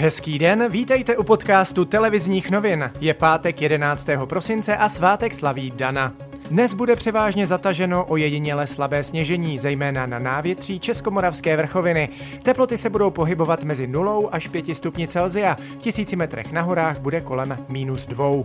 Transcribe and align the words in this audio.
Hezký 0.00 0.38
den, 0.38 0.70
vítejte 0.70 1.16
u 1.16 1.24
podcastu 1.24 1.84
televizních 1.84 2.50
novin. 2.50 2.90
Je 3.00 3.14
pátek 3.14 3.62
11. 3.62 4.08
prosince 4.24 4.76
a 4.76 4.88
svátek 4.88 5.34
slaví 5.34 5.70
Dana. 5.70 6.12
Dnes 6.50 6.74
bude 6.74 6.96
převážně 6.96 7.46
zataženo 7.46 8.04
o 8.04 8.16
jediněle 8.16 8.66
slabé 8.66 9.02
sněžení, 9.02 9.58
zejména 9.58 10.06
na 10.06 10.18
návětří 10.18 10.80
Českomoravské 10.80 11.56
vrchoviny. 11.56 12.08
Teploty 12.42 12.78
se 12.78 12.90
budou 12.90 13.10
pohybovat 13.10 13.62
mezi 13.62 13.86
0 13.86 14.28
až 14.32 14.48
5 14.48 14.76
stupni 14.76 15.08
Celzia, 15.08 15.54
v 15.54 15.76
tisíci 15.76 16.16
metrech 16.16 16.52
na 16.52 16.62
horách 16.62 16.98
bude 16.98 17.20
kolem 17.20 17.58
minus 17.68 18.06
2. 18.06 18.42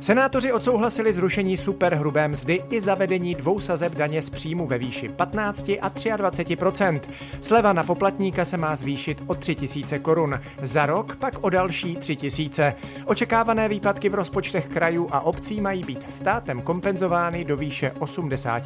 Senátoři 0.00 0.52
odsouhlasili 0.52 1.12
zrušení 1.12 1.56
superhrubé 1.56 2.28
mzdy 2.28 2.62
i 2.70 2.80
zavedení 2.80 3.34
dvou 3.34 3.60
sazeb 3.60 3.94
daně 3.94 4.22
z 4.22 4.30
příjmu 4.30 4.66
ve 4.66 4.78
výši 4.78 5.08
15 5.08 5.68
a 5.68 5.90
23% 5.90 7.00
Sleva 7.40 7.72
na 7.72 7.84
poplatníka 7.84 8.44
se 8.44 8.56
má 8.56 8.76
zvýšit 8.76 9.22
o 9.26 9.34
3 9.34 9.56
000 9.76 9.98
korun, 10.02 10.40
za 10.62 10.86
rok 10.86 11.16
pak 11.16 11.44
o 11.44 11.50
další 11.50 11.96
3 11.96 12.16
000. 12.58 12.72
Očekávané 13.04 13.68
výpadky 13.68 14.08
v 14.08 14.14
rozpočtech 14.14 14.66
krajů 14.66 15.08
a 15.10 15.20
obcí 15.20 15.60
mají 15.60 15.84
být 15.84 16.06
státem 16.10 16.62
kompenzovány 16.62 17.44
do 17.44 17.56
výše 17.56 17.92
80 17.98 18.62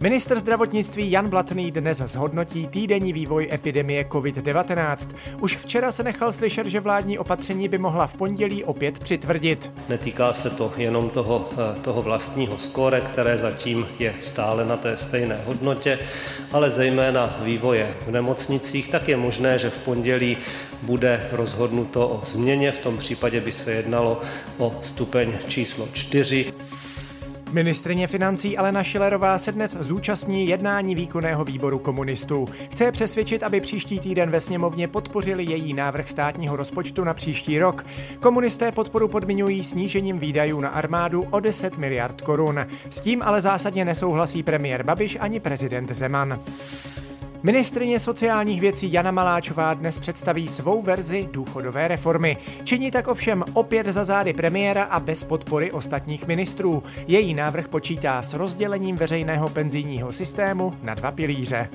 Ministr 0.00 0.38
zdravotnictví 0.38 1.10
Jan 1.10 1.28
Blatný 1.28 1.70
dnes 1.70 1.98
zhodnotí 1.98 2.66
týdenní 2.66 3.12
vývoj 3.12 3.48
epidemie 3.52 4.04
COVID-19. 4.04 5.08
Už 5.40 5.56
včera 5.56 5.92
se 5.92 6.02
nechal 6.02 6.32
slyšet, 6.32 6.66
že 6.66 6.80
vládní 6.80 7.18
opatření 7.18 7.68
by 7.68 7.78
mohla 7.78 8.06
v 8.06 8.14
pondělí 8.14 8.64
opět 8.64 8.98
přitvrdit. 8.98 9.72
Netýká 9.88 10.32
se 10.32 10.50
to 10.50 10.72
jenom 10.76 11.10
toho, 11.10 11.48
eh, 11.52 11.80
toho 11.80 12.02
vlastního 12.02 12.58
skóre, 12.58 13.00
které 13.00 13.38
zatím 13.38 13.86
je 13.98 14.14
stále 14.20 14.66
na 14.66 14.76
té 14.76 14.96
stejné 14.96 15.40
hodnotě, 15.44 15.98
ale 16.52 16.70
zejména 16.70 17.36
vývoje 17.42 17.94
v 18.06 18.10
nemocnicích, 18.10 18.88
tak 18.88 19.08
je 19.08 19.16
možné, 19.16 19.58
že 19.58 19.70
v 19.70 19.78
pondělí 19.78 20.36
bude 20.82 21.28
rozhodnuto 21.32 22.08
o 22.08 22.22
změně. 22.24 22.72
V 22.72 22.78
tom 22.78 22.98
případě 22.98 23.40
by 23.40 23.52
se 23.52 23.72
jednalo 23.72 24.20
o 24.58 24.76
stupeň 24.80 25.32
číslo 25.48 25.88
4. 25.92 26.52
Ministrině 27.56 28.06
financí 28.06 28.56
Alena 28.56 28.82
Šilerová 28.82 29.38
se 29.38 29.52
dnes 29.52 29.76
zúčastní 29.80 30.48
jednání 30.48 30.94
výkonného 30.94 31.44
výboru 31.44 31.78
komunistů. 31.78 32.48
Chce 32.70 32.92
přesvědčit, 32.92 33.42
aby 33.42 33.60
příští 33.60 33.98
týden 33.98 34.30
ve 34.30 34.40
sněmovně 34.40 34.88
podpořili 34.88 35.44
její 35.44 35.74
návrh 35.74 36.10
státního 36.10 36.56
rozpočtu 36.56 37.04
na 37.04 37.14
příští 37.14 37.58
rok. 37.58 37.86
Komunisté 38.20 38.72
podporu 38.72 39.08
podmiňují 39.08 39.64
snížením 39.64 40.18
výdajů 40.18 40.60
na 40.60 40.68
armádu 40.68 41.24
o 41.30 41.40
10 41.40 41.78
miliard 41.78 42.20
korun. 42.20 42.66
S 42.90 43.00
tím 43.00 43.22
ale 43.22 43.40
zásadně 43.40 43.84
nesouhlasí 43.84 44.42
premiér 44.42 44.82
Babiš 44.82 45.16
ani 45.20 45.40
prezident 45.40 45.90
Zeman. 45.92 46.40
Ministrině 47.46 48.00
sociálních 48.00 48.60
věcí 48.60 48.92
Jana 48.92 49.10
Maláčová 49.10 49.74
dnes 49.74 49.98
představí 49.98 50.48
svou 50.48 50.82
verzi 50.82 51.28
důchodové 51.32 51.88
reformy. 51.88 52.36
Činí 52.64 52.90
tak 52.90 53.08
ovšem 53.08 53.44
opět 53.52 53.86
za 53.86 54.04
zády 54.04 54.32
premiéra 54.32 54.84
a 54.84 55.00
bez 55.00 55.24
podpory 55.24 55.72
ostatních 55.72 56.26
ministrů. 56.26 56.82
Její 57.06 57.34
návrh 57.34 57.68
počítá 57.68 58.22
s 58.22 58.34
rozdělením 58.34 58.96
veřejného 58.96 59.48
penzijního 59.48 60.12
systému 60.12 60.74
na 60.82 60.94
dva 60.94 61.10
pilíře. 61.10 61.68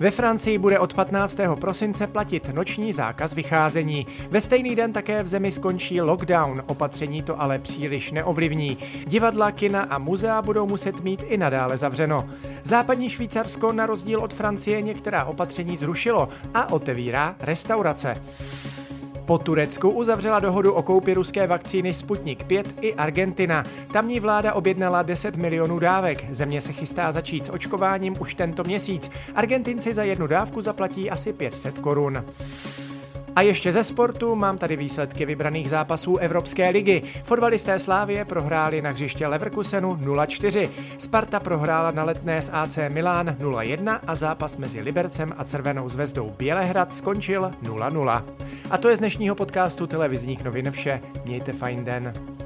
Ve 0.00 0.10
Francii 0.10 0.58
bude 0.58 0.78
od 0.78 0.94
15. 0.94 1.40
prosince 1.60 2.06
platit 2.06 2.54
noční 2.54 2.92
zákaz 2.92 3.34
vycházení. 3.34 4.06
Ve 4.30 4.40
stejný 4.40 4.76
den 4.76 4.92
také 4.92 5.22
v 5.22 5.28
zemi 5.28 5.52
skončí 5.52 6.00
lockdown, 6.00 6.62
opatření 6.66 7.22
to 7.22 7.42
ale 7.42 7.58
příliš 7.58 8.12
neovlivní. 8.12 8.78
Divadla, 9.06 9.50
kina 9.50 9.82
a 9.82 9.98
muzea 9.98 10.42
budou 10.42 10.66
muset 10.66 11.00
mít 11.00 11.24
i 11.28 11.36
nadále 11.36 11.76
zavřeno. 11.76 12.28
Západní 12.64 13.10
Švýcarsko 13.10 13.72
na 13.72 13.86
rozdíl 13.86 14.20
od 14.20 14.34
Francie 14.34 14.82
některá 14.82 15.24
opatření 15.24 15.76
zrušilo 15.76 16.28
a 16.54 16.72
otevírá 16.72 17.36
restaurace. 17.40 18.22
Po 19.28 19.38
Turecku 19.38 19.90
uzavřela 19.90 20.40
dohodu 20.40 20.72
o 20.72 20.82
koupi 20.82 21.14
ruské 21.14 21.46
vakcíny 21.46 21.94
Sputnik 21.94 22.44
5 22.44 22.74
i 22.80 22.94
Argentina. 22.94 23.64
Tamní 23.92 24.20
vláda 24.20 24.54
objednala 24.54 25.02
10 25.02 25.36
milionů 25.36 25.78
dávek. 25.78 26.24
Země 26.30 26.60
se 26.60 26.72
chystá 26.72 27.12
začít 27.12 27.46
s 27.46 27.52
očkováním 27.52 28.16
už 28.20 28.34
tento 28.34 28.64
měsíc. 28.64 29.10
Argentinci 29.34 29.94
za 29.94 30.02
jednu 30.02 30.26
dávku 30.26 30.60
zaplatí 30.60 31.10
asi 31.10 31.32
500 31.32 31.78
korun. 31.78 32.24
A 33.36 33.42
ještě 33.42 33.72
ze 33.72 33.84
sportu 33.84 34.34
mám 34.34 34.58
tady 34.58 34.76
výsledky 34.76 35.26
vybraných 35.26 35.70
zápasů 35.70 36.16
Evropské 36.16 36.68
ligy. 36.68 37.02
Fotbalisté 37.24 37.78
Slávie 37.78 38.24
prohráli 38.24 38.82
na 38.82 38.90
hřiště 38.90 39.26
Leverkusenu 39.26 39.94
0-4. 39.94 40.68
Sparta 40.98 41.40
prohrála 41.40 41.90
na 41.90 42.04
letné 42.04 42.42
s 42.42 42.50
AC 42.52 42.78
Milán 42.88 43.36
0-1 43.40 44.00
a 44.06 44.14
zápas 44.14 44.56
mezi 44.56 44.80
Libercem 44.80 45.34
a 45.38 45.44
Červenou 45.44 45.88
zvezdou 45.88 46.34
Bělehrad 46.38 46.94
skončil 46.94 47.52
0-0. 47.62 48.24
A 48.70 48.78
to 48.78 48.88
je 48.88 48.96
z 48.96 48.98
dnešního 48.98 49.34
podcastu 49.34 49.86
televizních 49.86 50.44
novin 50.44 50.70
vše. 50.70 51.00
Mějte 51.24 51.52
fajn 51.52 51.84
den. 51.84 52.37